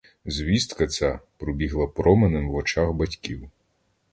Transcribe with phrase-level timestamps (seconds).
[0.25, 3.49] Звістка ця пробігла променем в очах батьків.